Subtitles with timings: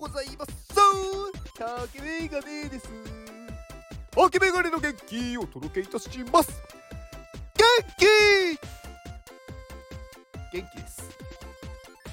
[0.00, 0.52] ございます。
[1.58, 2.88] 竹メガネです。
[4.12, 6.62] 竹メガネの元気をお届けいたします。
[7.54, 7.66] 元
[7.98, 8.06] 気
[10.56, 11.02] 元気です。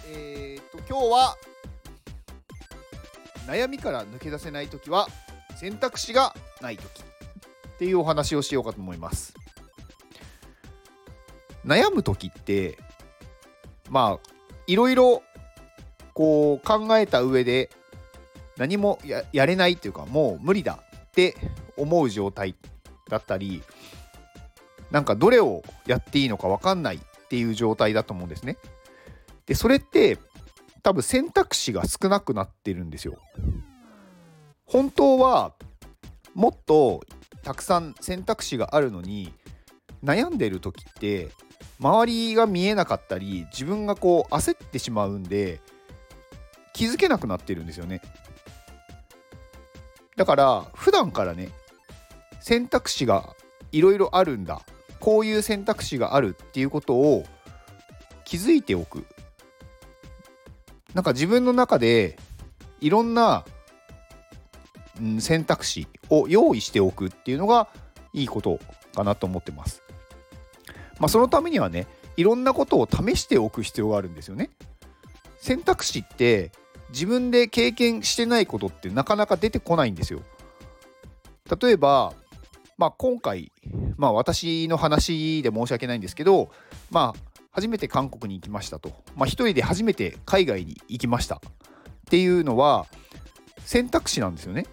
[0.10, 1.38] えー、っと今日は
[3.47, 5.07] 悩みから抜け出せない時は
[5.56, 9.33] 選択肢がない時っていうお話をしようかと思います。
[11.65, 12.78] 悩む時って
[13.89, 14.29] まあ
[14.68, 15.24] いろいろ
[16.18, 17.70] こう考えた上で
[18.57, 18.98] 何も
[19.32, 21.38] やれないっていうかもう無理だって
[21.78, 22.56] 思う状態
[23.07, 23.62] だったり
[24.90, 27.00] なんかどれをやっていいのか分かんないっ
[27.30, 28.57] ていう状態だと思うんですね。
[29.46, 30.18] でそれって
[30.82, 33.20] 多分選択肢が少なくなってるんですよ。
[34.66, 35.54] 本当は
[36.34, 37.02] もっと
[37.44, 39.36] たくさん選択肢があるのに
[40.04, 41.30] 悩んでる時って
[41.80, 45.62] 周りが見えなかったり自分がこう焦ってしまうんで
[46.78, 48.02] 気づけなくなってるんですよね。
[50.16, 51.50] だから普段からね
[52.39, 53.34] 選択肢が
[53.72, 54.61] いろいろあるんだ。
[55.00, 57.25] こういう選択肢があるっていうことを
[58.25, 59.06] 気づいておく。
[60.94, 62.19] なんか自分の中で
[62.80, 63.44] いろんな、
[65.02, 67.69] うん、選択肢を用意しておくっていうのが
[68.14, 68.59] いいこと
[68.95, 69.81] かなと思ってます。
[71.00, 74.52] まあ、そのためにはねいろんなことを試しておく必要があるんですよね。
[75.39, 76.52] 選択肢って
[76.90, 80.22] 自分で経験してないことってなかなか出てこないんですよ。
[81.62, 82.14] 例えば、
[82.78, 83.52] まあ、今回、
[83.98, 86.50] まあ、私の話で申し訳ないんですけど、
[86.92, 91.40] まあ、初めて韓国に行きましたと、まあ、一人で初めて海外に行きましたっ
[92.10, 92.86] ていうのは
[93.60, 94.66] 選択肢なんですよね。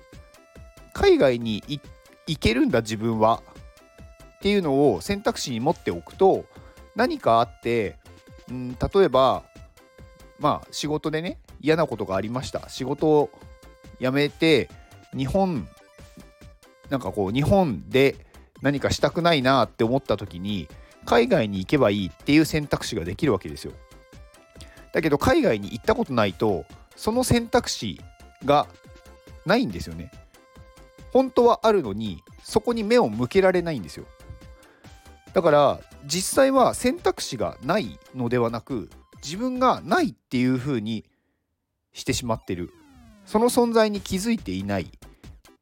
[0.93, 3.43] 海外に行けるんだ自分は
[4.37, 6.45] っていうのを選択肢に持っておくと
[6.95, 7.97] 何かあって、
[8.49, 9.43] うん、例えば
[10.39, 12.69] まあ仕事でね嫌なことがありました。
[12.69, 13.31] 仕事を
[13.99, 14.69] 辞めて
[15.17, 15.67] 日本
[16.91, 18.17] なんかこう日本で
[18.61, 20.69] 何かしたくないなって思った時に
[21.07, 23.73] 海外に行けばいいっていう選択肢ができるわけですよ。
[24.93, 26.67] だけど海外に行ったことないと
[26.97, 27.99] その選択肢
[28.45, 28.67] が
[29.47, 30.13] ないんですよね。
[31.15, 34.05] 本当はあるのにそこに目を向けられないんですよ。
[35.33, 38.91] だから実際は選択肢がないのではなく
[39.23, 41.05] 自分がないっていうふうに
[41.95, 42.71] してしまってる
[43.25, 44.87] その存在に気づいていないっ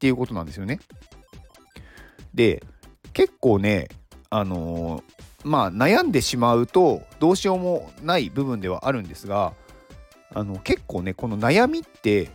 [0.00, 0.80] ていうことなんですよね。
[2.34, 2.64] で
[3.12, 3.88] 結構ね
[4.30, 9.52] あのー、まあ悩んでしまうとどうしようもない部分ではあるんですが
[10.34, 12.30] あの結構ねこの悩みって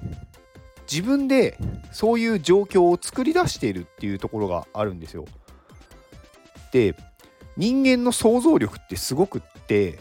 [0.89, 1.57] 自分で
[1.91, 5.25] そういう状況を作り出しているっていうところがあるんですよ。
[6.71, 6.95] で
[7.57, 9.99] 人間の想像力ってすごくって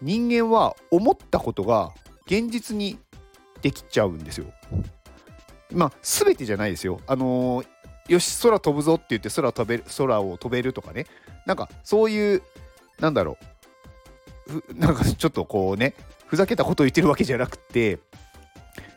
[0.00, 1.92] 人間は思ったことが
[2.26, 2.98] 現実に
[3.66, 4.46] できちゃうんですよ。
[5.72, 7.00] まあ全てじゃないですよ。
[7.08, 7.66] あのー、
[8.12, 11.06] よし空飛ぶぞって言って空飛べる空を飛べるとかね
[11.46, 12.42] なんかそういう
[13.00, 13.36] なんだろ
[14.70, 15.94] うなんかちょっとこうね
[16.26, 17.98] ふざけたことを言ってるわけじゃなくて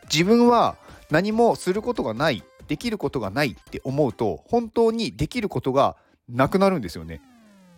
[0.04, 0.76] 自分は
[1.10, 5.96] 何もすることがないできることがないって思うと本当にできることが
[6.28, 7.20] なくなるんですよね。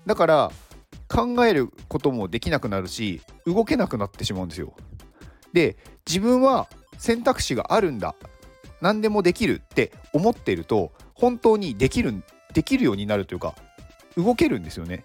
[0.05, 0.53] だから
[1.09, 4.75] 考えることもできなくなるし動けなくなってしまうんですよ。
[5.55, 6.69] で自分は
[7.03, 8.15] 選択肢があるんだ
[8.81, 12.23] 何でもできるって思ってると本当にできる
[12.55, 13.57] できるようになるというか
[14.17, 15.05] 動けるんですよね。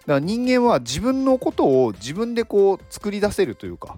[0.00, 3.96] だから人間は自分のことを自分でこう作り出せるというか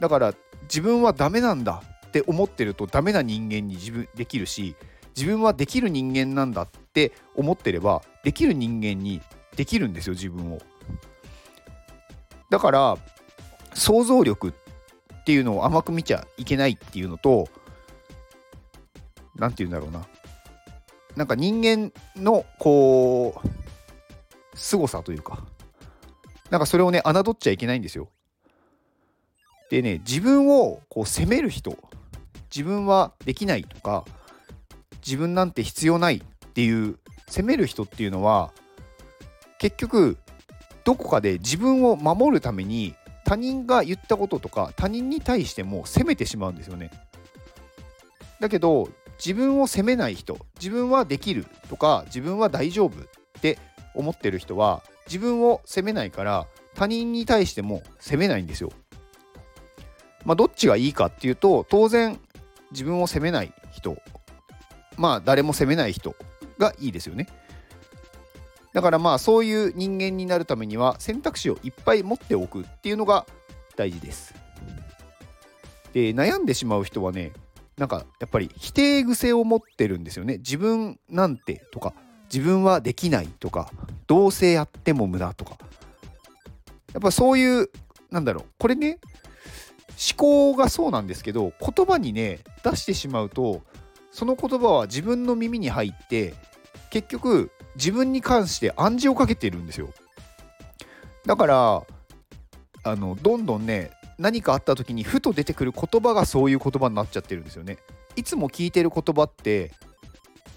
[0.00, 4.74] だから自分はダメなんだって思ってるとダメな人間に自分できるし
[5.14, 9.20] 自分はできる人間なんだって思ってればできる人間に
[9.54, 10.58] できるんですよ自分を。
[12.50, 12.96] だから
[13.74, 14.52] 想像力っ
[15.22, 17.48] っていうのを甘く見ちゃいけないっていうのと
[19.36, 20.04] 何て言うんだろうな
[21.14, 23.48] なんか人間のこう
[24.54, 25.44] 凄さというか
[26.50, 28.08] なんかそれをね侮っちゃいけないんですよ。
[29.70, 31.78] でね自分をこう責める人
[32.54, 34.04] 自分はできないとか
[35.04, 36.98] 自分なんて必要ないっていう
[37.28, 38.52] 責める人っていうのは
[39.58, 40.18] 結局
[40.84, 42.94] どこかで自分を守るために
[43.32, 46.90] 他人が言ったこととか他人に対しても責めてしまうんですよね。
[48.40, 53.06] だけど自分を責めない人自分はできるとか自分は大丈夫っ
[53.40, 53.58] て
[53.94, 58.70] 思ってる人は自分を責めないから他人に対しても責めないんですよ。
[60.26, 62.20] まあどっちがいいかっていうと当然
[62.70, 63.96] 自分を責めない人
[64.98, 66.14] まあ誰も責めない人
[66.58, 67.28] がいいですよね。
[68.72, 73.26] だからまあそういう人間になるためには選択肢をいっぱい持っておくっていうのが
[73.76, 74.34] 大事です。
[75.92, 77.32] で悩んでしまう人はね
[77.76, 81.94] なんかやっぱり否定癖を持ってるんですよね自分なんてとか
[82.32, 83.70] 自分はできないとか
[84.06, 85.58] どうせやっても無駄とか
[86.92, 87.70] やっぱそういう
[88.10, 88.98] なんだろうこれね
[89.90, 93.62] 思考がそうなんですけど言葉にね出してしまうと
[94.10, 96.34] その言葉は自分の耳に入って
[96.90, 99.88] 結局自分に関して暗示をかけてるんですよ。
[101.26, 101.82] だから
[102.84, 107.78] あのどんどんね何かあった時にふと出てくる言葉がそういう言葉になっちゃってるんですよね。
[108.16, 109.72] いつも聞いてる言葉って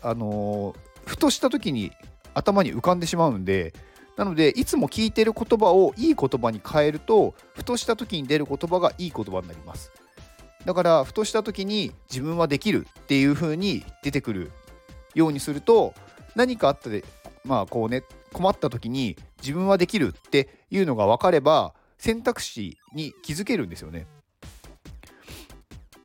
[0.02, 0.76] あの、
[1.06, 1.92] ふとした時に
[2.34, 3.74] 頭に浮かんでしまうんで
[4.18, 9.92] なのでいつも聞いてる言葉をいい言葉に変えるとふとした時に出る言葉がいい言葉になります。
[10.66, 14.52] だからふとした時に自分はできるっていう風に出てくる
[15.14, 15.94] ようにすると
[16.36, 17.04] 何かあったで
[17.44, 18.04] まあこうね
[18.34, 24.08] 困った時に自分はできるっていうのが分かれば選択肢に気づけるんですよね。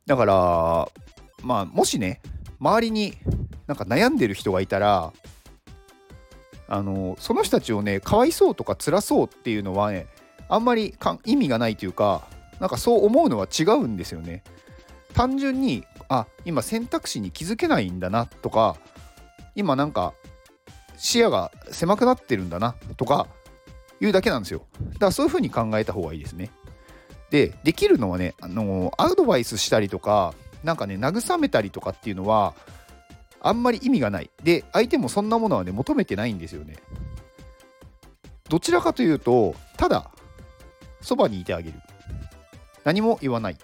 [0.05, 0.89] だから
[1.43, 2.21] まあもしね
[2.59, 3.13] 周りに
[3.67, 5.13] なんか悩んでる人がいたら
[6.67, 10.07] あのその人たちをねかわいそうとか辛そうっていうのはね
[10.47, 10.95] あんまり
[11.25, 12.27] 意味がないというか
[12.59, 14.43] なんかそう思うのは違うんですよね。
[15.13, 18.77] 単純にあ今選択肢に気づけないんだなとか
[19.55, 20.13] 今なんか
[21.01, 23.27] 視野が狭くなってるんだなとか
[23.99, 26.51] いうだけなんですよだからそういうふうに考えた方がいいですね
[27.29, 30.33] でできるのはねあのアドバイスしたりとか
[30.63, 32.53] なんかね慰めたりとかっていうのは
[33.43, 34.29] あんまり意味がない。
[34.43, 36.75] で、相手もそんなものはね、求めてないんですよね。
[38.49, 40.11] どちらかというと、ただ、
[41.01, 41.79] そばにいてあげる。
[42.83, 43.57] 何も言わない。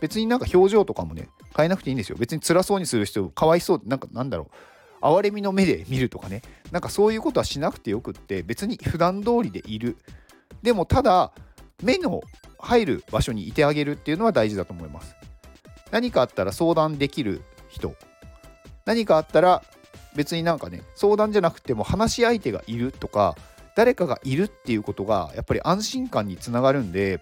[0.00, 2.16] 別になんか表情とかもね、変えなくていいんですよ。
[2.18, 4.54] 別に辛そうにする人、かわいそう、なんかなんだろう。
[5.00, 6.42] 哀れみの目で見るとかね。
[6.70, 9.96] なんかそういうことはしなくてよくって、別に普段通りでいる。
[10.62, 11.32] でも、ただ、
[11.82, 12.22] 目の
[12.58, 15.14] 入る場所にいてあげるっていうのは大事だと思います。
[15.90, 17.94] 何かあったら相談できる人
[18.84, 19.62] 何かあったら
[20.14, 23.36] 別になんかね相談じゃなくても話し相手がいるとか
[23.76, 27.20] 誰かがいるっていうことがやっぱり安心感につながるんで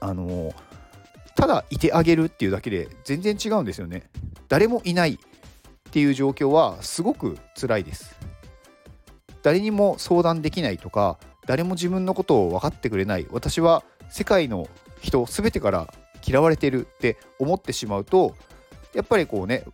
[0.00, 0.52] あの
[1.34, 4.08] ただいてあげるっていうだけで全然違うんですよね
[4.48, 5.18] 誰もいない
[5.86, 8.16] っていう状況はすごく辛いです。
[9.46, 14.68] 誰にも相談できないとか誰も自分のことを分かってくれない私は世界の
[15.00, 15.94] 人全てから
[16.26, 18.34] 嫌われてるって思ってしまうと
[18.92, 19.64] やっぱりこうね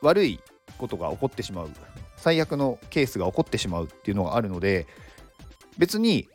[0.00, 0.40] 悪い
[0.78, 1.70] ことが起こってしまう
[2.16, 4.86] 最悪のケースが起こってしまうっていうのがあるので
[5.76, 6.26] 別に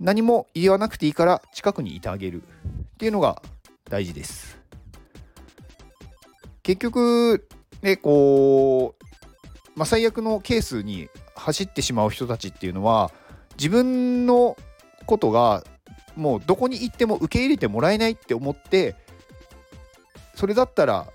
[0.00, 3.42] 何も言わなくていいから近くにいてあげるっていうのが
[3.88, 4.58] 大事です。
[6.62, 7.46] 結局
[7.82, 13.10] ねこう、まあ、最悪のケースに走ってしまう人たちっていうのは
[13.56, 14.56] 自分の
[15.06, 15.64] ことが
[16.16, 18.96] もうどこに行っても受け入れてもらえないって思って
[20.34, 21.06] それだったら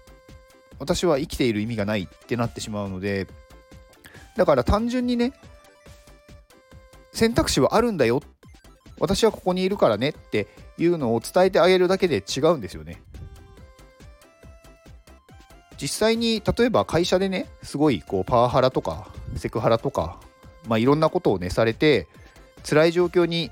[0.80, 3.28] 私は生きている意味がないってなってしまうので
[4.36, 5.34] だから単純にね
[7.14, 8.22] 選択肢はあるんだよ。
[9.00, 10.48] 私はここにいるからねって
[10.78, 13.02] いうのを伝えてあげるだけで違うんですよね。
[15.81, 20.19] 実際に例えば会社でねすごいこうパワハラとかセクハラとか
[20.68, 22.07] まあいろんなことをねされて
[22.63, 23.51] 辛い状況に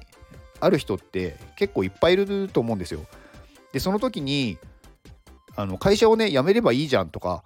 [0.60, 3.02] ある人って結構いっぱいいると思うんですよ。
[3.74, 4.58] でその時に
[5.56, 7.44] あの会社をね辞めればいいじゃんとか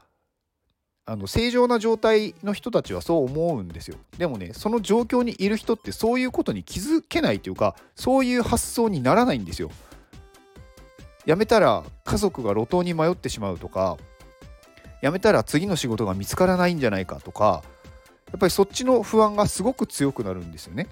[1.05, 3.97] あの正常な状態の人たちはそう思うんですよ。
[4.17, 9.71] でもねその状況にいる人ってそういうことに気づけないというかそういう発想にならないんですよ。
[11.25, 13.97] 辞めたら家族が路頭に迷ってしまうとか
[15.01, 17.63] 辞めたら次の仕事が見つからないんじゃないかとか
[18.27, 20.87] やっぱりそっちの不安がすごく強くなるんですよね。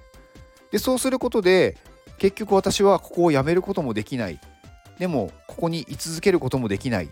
[0.71, 1.77] でそうすることで
[2.17, 4.39] 結局私はここを辞めることもできない。
[4.99, 7.09] でもここに居続けることもできない。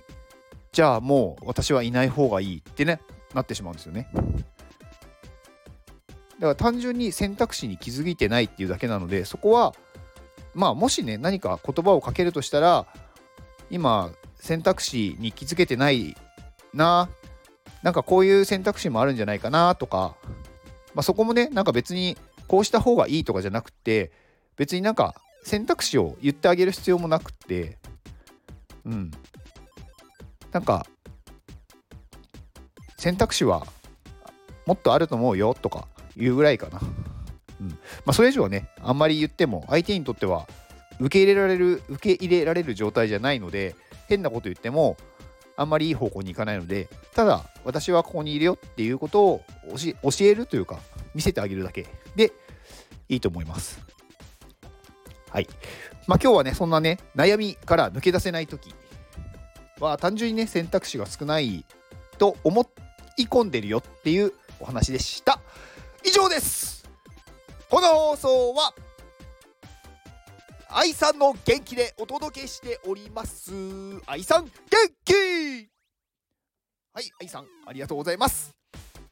[0.72, 2.58] じゃあもう私はいない方がいい。
[2.60, 3.02] ってね
[3.34, 4.08] なってしまうんですよね。
[6.40, 9.74] だから単純に選択肢に気づいてないっていうだけなのでそこは
[10.54, 12.86] まあもしね何か言葉をかけるとしたら
[13.70, 16.16] 今選択肢に気づけてない
[16.74, 17.10] な。
[17.82, 20.16] なんかこういう選択肢もあるんじゃないかなとか、
[20.94, 24.12] まあ、そこもねなんか別にこうした方がいいとかじゃなくて
[24.56, 27.78] 別になんか選択肢を言ってあげる必要もなくって。
[28.86, 29.12] うん。
[30.52, 30.86] なんか
[32.98, 33.66] 選択肢は
[34.66, 36.80] もっとあると思うよとかいうぐらいかな、
[37.60, 37.70] うん。
[37.70, 37.78] ま
[38.08, 40.48] あ、それ以上はねあんまり言っても相手にとっては
[41.00, 43.76] 受け入れられる受け入れられる状態じゃないので
[44.08, 44.96] 変なこと言っても
[45.56, 50.80] あんまりいい方向に行かないのでただ私はここにいるよっていうことを教えるというか
[51.14, 52.32] 見せてあげるだけで
[53.10, 53.80] いいと思います。
[55.30, 55.48] はい。
[56.08, 58.74] まあ今日はね、そんなね、悩みから抜け出せないとき
[59.80, 61.66] は単純にね選択肢が少ない
[62.18, 62.70] と思
[63.18, 65.40] い込んでるよっていうお話でした。
[66.04, 66.88] 以上です。
[67.70, 68.74] この放送は
[70.76, 73.52] 愛さんの元気でお届けしております。
[74.08, 74.52] 愛さん元
[75.06, 75.14] 気！
[76.94, 78.56] はい愛さんありがとうございます。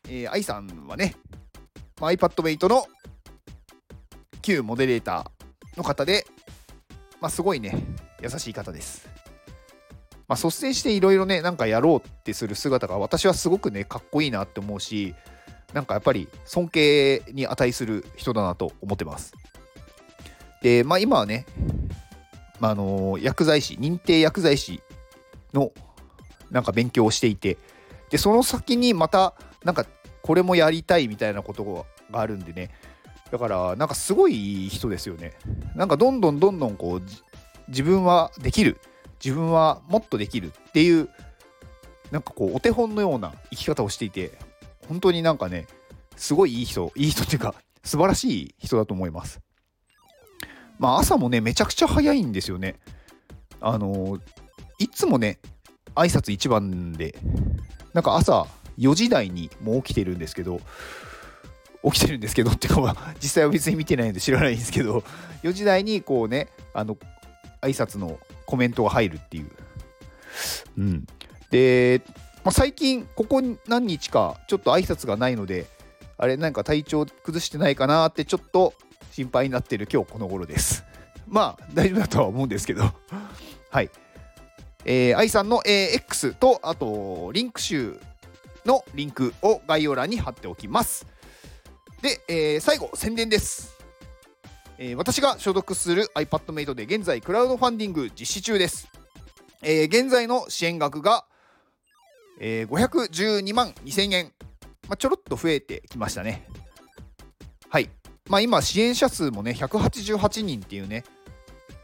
[0.10, 1.16] えー、愛さんはね
[1.98, 2.88] iPadMate の
[4.42, 6.26] 旧モデレーターの方で
[7.20, 7.76] まあすごいね
[8.24, 9.08] 優しい方です。
[10.28, 15.14] まあ、率先していろいろねなんかやろうってする姿が私はすごくねかっこいいなって思うし
[15.74, 19.34] なんかやっぱり尊敬に値する人だなと思ってます。
[20.62, 21.46] でまあ今はね、
[22.60, 24.82] まあ、の薬剤師認定薬剤師
[25.54, 25.72] の
[26.50, 27.58] なんか勉強をしていて
[28.10, 29.86] でその先にまたなんか
[30.22, 32.70] これもやりたいみたいなことがあるんでね
[33.32, 35.32] だからなんかすごい人ですよね。
[35.74, 37.02] なんかどんどんどんどんこう
[37.70, 38.78] 自分はできる
[39.24, 41.10] 自分はもっとできるっていう
[42.12, 44.32] なんかこうお手本のような生き方をしていて
[44.90, 45.68] 本当になんかね
[46.18, 49.40] すごいいい人いい人っていうか素晴らしい人だと思います。
[50.82, 52.76] まあ朝もねめちゃくちゃ早いんですよね
[53.62, 54.20] あの
[54.80, 55.38] いつもね
[55.94, 57.16] 挨拶一番で
[57.94, 58.48] なんか朝
[58.80, 60.60] 4時台にもう起きてるんですけど
[61.84, 65.04] 起きてるんですけどっていうか実際は別に見てないんで知らないんですけど
[65.44, 66.98] 4時台にこうねあの
[67.62, 69.52] 挨拶のコメントが入るっていう。
[70.78, 71.06] うん、
[71.52, 72.02] で、
[72.44, 75.68] まあ、最近ここ何日かちょっと挨拶がないので
[76.18, 78.74] あれなんか体調崩してないかなってちょっと
[79.12, 80.84] 心配になっている今日この頃です。
[81.28, 82.84] まあ大丈夫だとは思うんですけど
[83.70, 83.90] はい。
[84.84, 88.00] えー、愛さんの、えー、X とあとリンク集
[88.66, 91.06] のリンクを概要欄に貼っておきます。
[92.02, 93.78] で、えー、最後宣伝です。
[94.78, 98.88] えー、私が所属する iPadMate で現在クラウドファンディング実施中です。
[99.62, 101.26] えー、現在の支援額が、
[102.40, 104.34] えー、512万2000円、
[104.88, 106.48] まあ、ちょろっと増えてきましたね。
[108.30, 111.04] まあ、今、支援者数もね、188人っていうね、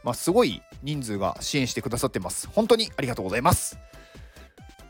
[0.04, 2.48] まあ、すごい人数が支援してくださってます。
[2.48, 3.78] 本当にありがとうございます。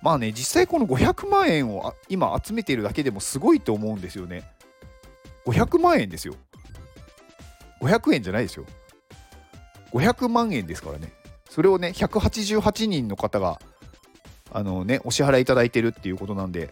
[0.02, 4.44] まあね、実際この500万円を今集めているだけでもすごいと思うんですよね。
[5.46, 6.34] 500万円ですよ。
[7.80, 8.66] 500円じゃないですよ。
[9.92, 11.12] 500万円ですからね。
[11.48, 13.58] それをね、188人の方が、
[14.52, 16.70] あのね、お支払いいただいてるっていうことなんで、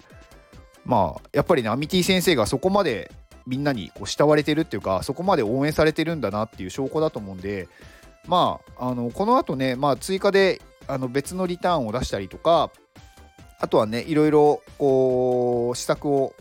[0.85, 3.11] まあ、やっぱりね、アミティ先生がそこまで
[3.47, 7.69] みんなにこう慕われてるっていうか、そこまで応援されてるんだなっていう証拠だと思うんで、
[8.27, 12.71] まあ、あのこの後ね、まあ、追加であの別のリターンを出したりとか、
[13.59, 16.35] あとはね、いろいろこう施策を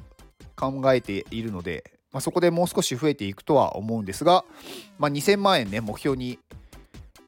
[0.56, 4.46] 考えているので、まあ、そこでもう少し増えていくとは思うんですが、
[4.98, 6.40] まあ、2000万円ね、目標に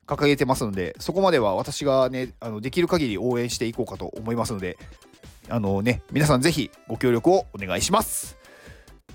[0.07, 4.77] 掲げてますので、そこまでは私がね、あのできる限り応援していこうかと思いますので、
[5.49, 8.37] あのね、皆さんぜひご協力をお願いします。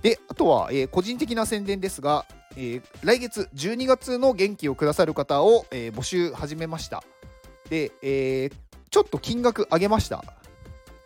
[0.03, 7.05] で、あとは、えー、個人的な宣伝ですが、えー、来月12月の元気をくださる方を、えー、募集始めました。
[7.71, 8.51] で、え
[8.91, 10.23] ちょっと金額上げました。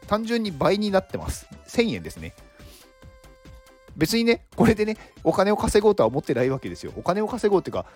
[0.09, 1.47] 単純に倍になってます。
[1.69, 2.35] 1000円ですね。
[3.97, 6.93] 別にね、これでね、お金を稼ごうとは思ってないわけですよ。
[6.97, 7.87] お金を稼ごうっていうか、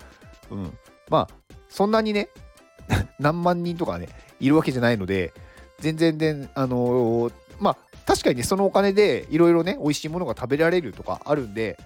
[0.49, 0.77] うん、
[1.09, 2.29] まあ、そんなにね、
[3.19, 4.07] 何万人とかね、
[4.39, 5.33] いるわけじゃないので、
[5.79, 11.79] 全然で、あのー、まあ、確かにね、そのお金でいろいろね、美味しいものが食べられるとかあるんで、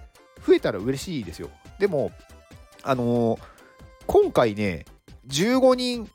[0.44, 1.50] 増えたら嬉しいですよ。
[1.78, 2.10] でも、
[2.82, 3.40] あのー、
[4.06, 4.86] 今回ね、
[5.28, 6.10] 15人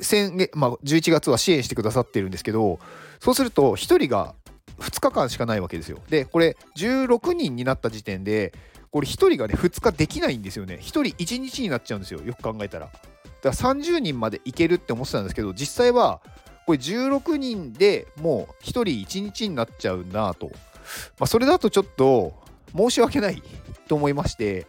[0.00, 2.80] 先、まあ、11月は支援してくださってるんですけど、
[3.20, 4.34] そうすると、1人が
[4.80, 5.98] 2日間しかないわけですよ。
[6.08, 8.52] で、これ16人になった時点で、
[8.90, 10.74] これ1人がね、2日できないんですよね。
[10.74, 12.20] 1人1日になっちゃうんですよ。
[12.22, 12.86] よく考えたら。
[12.86, 12.98] だか
[13.42, 16.20] ら30人までいけるって思ってたんですけど、実際は、
[16.66, 20.50] これ16人でもう1人1日になっちゃうんだと。
[21.18, 22.34] まあ、それだとちょっと
[22.76, 23.42] 申し訳ない
[23.88, 24.66] と思いまして、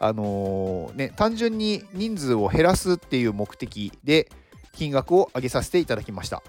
[0.00, 4.30] あのー、ね、単純に人数を減らすっていう目的で
[4.72, 6.42] 金額を上げさせていただきました。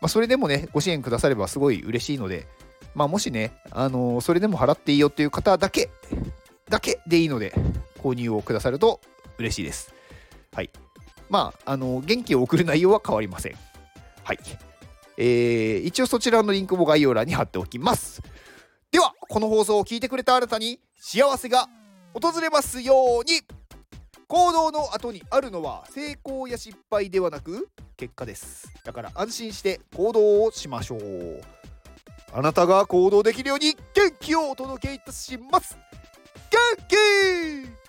[0.00, 2.46] まあ、それでもね、ご支援くださればすごい嬉しいので、
[2.94, 5.90] まあ、もしね、あのー、それでも払っていいよっていう方だけ、
[6.68, 7.52] だけでいいので、
[7.98, 9.00] 購入をくださると
[9.38, 9.92] 嬉しいです。
[10.52, 10.70] はい。
[11.28, 13.69] まあ、あの、元気を送る内容は変わりません。
[14.30, 14.38] はい。
[15.16, 18.22] えー、一応そちらのリンクも概要欄に貼っておきます。
[18.92, 21.68] では、この放送を聞いてくれたあなたに幸せが
[22.14, 23.40] 訪れますように。
[24.28, 28.72] 行動の後にあるのは成功や失敗ではなく結果です。
[28.84, 31.42] だから安心して行動をしましょう。
[32.32, 35.76] あなたが行動できるように元気をお届けいたします。
[36.52, 37.79] 元気!